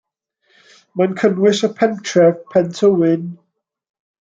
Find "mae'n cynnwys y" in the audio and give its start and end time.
1.01-1.69